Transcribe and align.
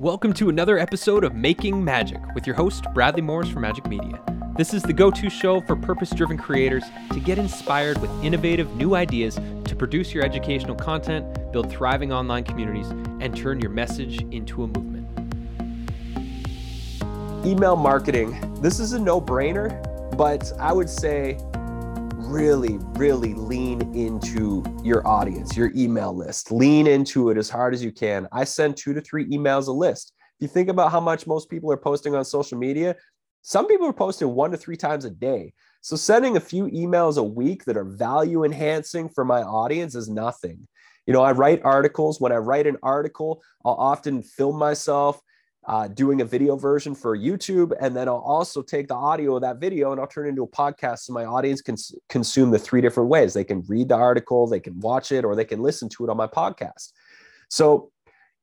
Welcome 0.00 0.32
to 0.34 0.48
another 0.48 0.76
episode 0.76 1.22
of 1.22 1.36
Making 1.36 1.80
Majik 1.80 2.34
with 2.34 2.48
your 2.48 2.56
host, 2.56 2.84
Bradley 2.94 3.22
Morris 3.22 3.48
from 3.48 3.62
Majik 3.62 3.88
Media. 3.88 4.20
This 4.56 4.74
is 4.74 4.82
the 4.82 4.92
go 4.92 5.08
to 5.12 5.30
show 5.30 5.60
for 5.60 5.76
purpose 5.76 6.10
driven 6.10 6.36
creators 6.36 6.82
to 7.12 7.20
get 7.20 7.38
inspired 7.38 7.98
with 7.98 8.10
innovative 8.24 8.74
new 8.74 8.96
ideas 8.96 9.36
to 9.36 9.76
produce 9.76 10.12
your 10.12 10.24
educational 10.24 10.74
content, 10.74 11.52
build 11.52 11.70
thriving 11.70 12.12
online 12.12 12.42
communities, 12.42 12.88
and 13.20 13.36
turn 13.36 13.60
your 13.60 13.70
message 13.70 14.20
into 14.32 14.64
a 14.64 14.66
movement. 14.66 15.06
Email 17.46 17.76
marketing. 17.76 18.36
This 18.60 18.80
is 18.80 18.94
a 18.94 18.98
no 18.98 19.20
brainer, 19.20 19.80
but 20.16 20.52
I 20.58 20.72
would 20.72 20.90
say 20.90 21.38
really, 22.24 22.78
really 22.94 23.34
lean 23.34 23.82
into 23.94 24.64
your 24.82 25.06
audience, 25.06 25.56
your 25.56 25.70
email 25.76 26.14
list. 26.14 26.50
Lean 26.50 26.86
into 26.86 27.30
it 27.30 27.36
as 27.36 27.50
hard 27.50 27.74
as 27.74 27.84
you 27.84 27.92
can. 27.92 28.26
I 28.32 28.44
send 28.44 28.76
two 28.76 28.94
to 28.94 29.00
three 29.00 29.26
emails 29.26 29.68
a 29.68 29.72
list. 29.72 30.12
If 30.38 30.42
you 30.42 30.48
think 30.48 30.68
about 30.68 30.90
how 30.90 31.00
much 31.00 31.26
most 31.26 31.50
people 31.50 31.70
are 31.70 31.76
posting 31.76 32.14
on 32.14 32.24
social 32.24 32.58
media, 32.58 32.96
some 33.42 33.66
people 33.66 33.86
are 33.86 33.92
posting 33.92 34.28
one 34.34 34.50
to 34.52 34.56
three 34.56 34.76
times 34.76 35.04
a 35.04 35.10
day. 35.10 35.52
So 35.82 35.96
sending 35.96 36.36
a 36.36 36.40
few 36.40 36.64
emails 36.66 37.18
a 37.18 37.22
week 37.22 37.64
that 37.66 37.76
are 37.76 37.84
value 37.84 38.44
enhancing 38.44 39.10
for 39.10 39.24
my 39.24 39.42
audience 39.42 39.94
is 39.94 40.08
nothing. 40.08 40.66
You 41.06 41.12
know, 41.12 41.22
I 41.22 41.32
write 41.32 41.60
articles. 41.62 42.20
When 42.20 42.32
I 42.32 42.36
write 42.36 42.66
an 42.66 42.78
article, 42.82 43.42
I'll 43.64 43.74
often 43.74 44.22
film 44.22 44.58
myself 44.58 45.20
uh, 45.66 45.88
doing 45.88 46.20
a 46.20 46.24
video 46.24 46.56
version 46.56 46.94
for 46.94 47.16
YouTube. 47.16 47.72
And 47.80 47.96
then 47.96 48.08
I'll 48.08 48.16
also 48.16 48.62
take 48.62 48.88
the 48.88 48.94
audio 48.94 49.36
of 49.36 49.42
that 49.42 49.58
video 49.58 49.92
and 49.92 50.00
I'll 50.00 50.06
turn 50.06 50.26
it 50.26 50.30
into 50.30 50.42
a 50.42 50.48
podcast 50.48 51.00
so 51.00 51.12
my 51.12 51.24
audience 51.24 51.62
can 51.62 51.76
consume 52.08 52.50
the 52.50 52.58
three 52.58 52.80
different 52.80 53.08
ways. 53.08 53.34
They 53.34 53.44
can 53.44 53.62
read 53.66 53.88
the 53.88 53.96
article, 53.96 54.46
they 54.46 54.60
can 54.60 54.78
watch 54.80 55.12
it, 55.12 55.24
or 55.24 55.34
they 55.34 55.44
can 55.44 55.60
listen 55.60 55.88
to 55.90 56.04
it 56.04 56.10
on 56.10 56.16
my 56.16 56.26
podcast. 56.26 56.92
So, 57.48 57.90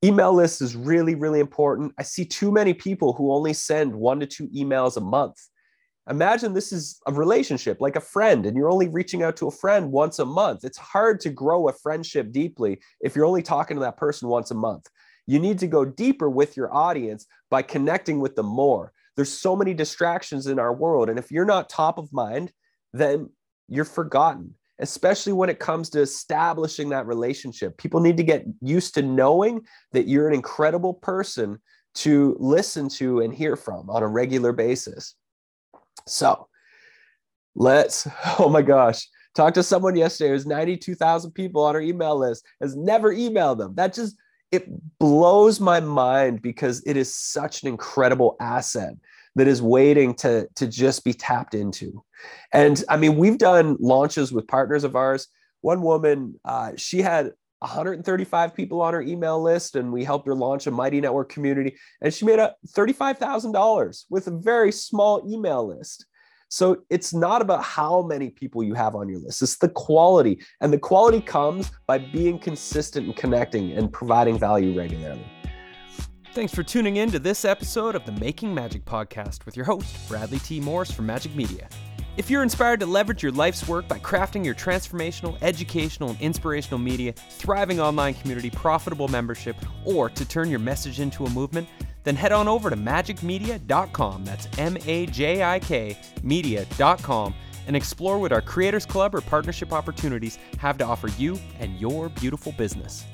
email 0.04 0.34
list 0.34 0.62
is 0.62 0.76
really, 0.76 1.14
really 1.14 1.40
important. 1.40 1.94
I 2.00 2.04
see 2.04 2.26
too 2.26 2.52
many 2.52 2.74
people 2.74 3.14
who 3.14 3.32
only 3.32 3.54
send 3.54 3.94
one 3.94 4.20
to 4.20 4.26
two 4.26 4.48
emails 4.48 4.98
a 4.98 5.02
month. 5.02 5.38
Imagine 6.10 6.54
this 6.54 6.72
is 6.72 7.00
a 7.06 7.14
relationship 7.14 7.80
like 7.80 7.96
a 7.96 8.02
friend, 8.02 8.48
and 8.48 8.58
you're 8.58 8.72
only 8.72 8.88
reaching 8.88 9.22
out 9.22 9.38
to 9.38 9.48
a 9.48 9.52
friend 9.52 9.92
once 9.92 10.18
a 10.18 10.26
month. 10.26 10.64
It's 10.64 10.78
hard 10.78 11.20
to 11.22 11.30
grow 11.30 11.70
a 11.70 11.74
friendship 11.74 12.32
deeply 12.32 12.80
if 13.02 13.16
you're 13.16 13.26
only 13.26 13.44
talking 13.44 13.78
to 13.78 13.82
that 13.82 13.98
person 13.98 14.28
once 14.28 14.50
a 14.50 14.56
month. 14.56 14.88
You 15.28 15.40
need 15.40 15.60
to 15.60 15.68
go 15.68 15.86
deeper 15.86 16.30
with 16.30 16.58
your 16.58 16.74
audience 16.74 17.26
by 17.50 17.62
connecting 17.62 18.20
with 18.20 18.36
them 18.36 18.48
more. 18.48 18.92
There's 19.16 19.32
so 19.32 19.56
many 19.56 19.74
distractions 19.74 20.48
in 20.48 20.60
our 20.60 20.74
world. 20.74 21.10
And 21.10 21.20
if 21.20 21.32
you're 21.32 21.46
not 21.46 21.70
top 21.70 21.98
of 21.98 22.12
mind, 22.14 22.52
then 22.94 23.30
you're 23.68 23.86
forgotten, 23.86 24.56
especially 24.80 25.34
when 25.34 25.50
it 25.50 25.60
comes 25.60 25.90
to 25.92 26.02
establishing 26.02 26.90
that 26.90 27.06
relationship. 27.06 27.78
People 27.78 28.00
need 28.00 28.18
to 28.18 28.24
get 28.24 28.46
used 28.62 28.94
to 28.96 29.02
knowing 29.02 29.62
that 29.92 30.08
you're 30.08 30.28
an 30.28 30.34
incredible 30.34 30.94
person 30.94 31.60
to 31.94 32.36
listen 32.40 32.90
to 32.90 33.20
and 33.20 33.34
hear 33.34 33.56
from 33.56 33.90
on 33.90 34.04
a 34.04 34.08
regular 34.08 34.54
basis. 34.54 35.16
So 36.08 36.48
let's, 37.56 38.08
oh 38.40 38.50
my 38.50 38.62
gosh, 38.62 39.08
talk 39.36 39.54
to 39.56 39.64
someone 39.64 39.96
yesterday. 39.96 40.30
There's 40.30 40.46
92,000 40.46 41.32
people 41.32 41.64
on 41.64 41.76
our 41.76 41.82
email 41.82 42.18
list, 42.18 42.46
has 42.62 42.76
never 42.76 43.14
emailed 43.14 43.58
them. 43.58 43.76
That 43.76 43.94
just 43.94 44.16
it 44.52 44.68
blows 45.00 45.60
my 45.60 45.80
mind 45.80 46.42
because 46.42 46.84
it 46.86 46.98
is 46.98 47.14
such 47.14 47.62
an 47.62 47.70
incredible 47.70 48.36
asset 48.40 48.94
that 49.36 49.48
is 49.48 49.62
waiting 49.62 50.14
to, 50.14 50.48
to 50.56 50.68
just 50.68 51.06
be 51.06 51.14
tapped 51.14 51.54
into. 51.54 52.04
And 52.52 52.84
I 52.90 52.98
mean, 52.98 53.16
we've 53.16 53.38
done 53.38 53.78
launches 53.80 54.32
with 54.32 54.48
partners 54.48 54.84
of 54.84 54.96
ours. 54.96 55.28
One 55.62 55.82
woman, 55.82 56.40
uh, 56.44 56.74
she 56.76 57.02
had 57.02 57.32
135 57.60 58.54
people 58.54 58.82
on 58.82 58.94
her 58.94 59.02
email 59.02 59.42
list, 59.42 59.76
and 59.76 59.94
we 59.94 60.04
helped 60.04 60.28
her 60.28 60.36
launch 60.36 60.68
a 60.68 60.72
Mighty 60.72 61.00
Network 61.00 61.30
community. 61.30 61.78
And 62.02 62.14
she 62.14 62.26
made 62.26 62.40
a 62.40 62.56
$35,000 62.76 64.06
with 64.10 64.28
a 64.28 64.32
very 64.32 64.72
small 64.72 65.24
email 65.32 65.66
list. 65.66 66.06
So 66.54 66.84
it's 66.90 67.14
not 67.14 67.42
about 67.42 67.64
how 67.64 68.02
many 68.02 68.30
people 68.30 68.62
you 68.62 68.74
have 68.74 68.94
on 68.94 69.08
your 69.08 69.20
list, 69.20 69.42
it's 69.42 69.56
the 69.56 69.70
quality. 69.70 70.42
And 70.60 70.74
the 70.74 70.78
quality 70.78 71.22
comes 71.22 71.72
by 71.88 71.98
being 71.98 72.38
consistent 72.38 73.06
and 73.06 73.16
connecting 73.16 73.72
and 73.72 73.92
providing 73.92 74.38
value 74.38 74.78
regularly. 74.78 75.26
Thanks 76.34 76.54
for 76.54 76.62
tuning 76.62 76.98
in 76.98 77.10
to 77.12 77.20
this 77.20 77.46
episode 77.46 77.96
of 77.96 78.06
the 78.06 78.12
Making 78.12 78.54
Majik 78.54 78.84
podcast 78.84 79.46
with 79.46 79.56
your 79.56 79.66
host, 79.66 79.96
Bradley 80.10 80.40
T. 80.40 80.60
Morris 80.60 80.92
from 80.92 81.08
Majik 81.08 81.34
Media. 81.36 81.70
If 82.18 82.30
you're 82.30 82.44
inspired 82.44 82.82
to 82.82 82.86
leverage 82.86 83.24
your 83.24 83.32
life's 83.32 83.66
work 83.66 83.88
by 83.88 84.00
crafting 84.00 84.44
your 84.44 84.54
transformational, 84.54 85.38
educational, 85.42 86.10
and 86.10 86.20
inspirational 86.20 86.80
media, 86.80 87.14
thriving 87.14 87.80
online 87.80 88.16
community, 88.16 88.50
profitable 88.50 89.08
membership, 89.08 89.56
or 89.86 90.10
to 90.10 90.26
turn 90.26 90.50
your 90.50 90.60
message 90.60 91.00
into 91.00 91.26
a 91.26 91.30
movement, 91.30 91.70
then 92.04 92.16
head 92.16 92.32
on 92.32 92.48
over 92.48 92.70
to 92.70 92.76
majikmedia.com, 92.76 94.26
That's 94.26 94.48
M 94.58 94.78
A 94.86 95.06
J 95.08 95.44
I 95.44 95.60
K 95.60 95.98
media.com 96.24 97.34
and 97.68 97.76
explore 97.76 98.20
what 98.20 98.32
our 98.32 98.42
Creators 98.42 98.86
Club 98.86 99.14
or 99.14 99.22
partnership 99.22 99.72
opportunities 99.72 100.40
have 100.58 100.78
to 100.80 100.86
offer 100.86 101.10
you 101.10 101.40
and 101.60 101.80
your 101.80 102.10
beautiful 102.10 102.52
business. 102.54 103.06